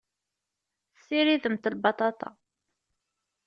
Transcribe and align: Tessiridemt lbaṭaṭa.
Tessiridemt 0.93 1.61
lbaṭaṭa. 1.73 2.29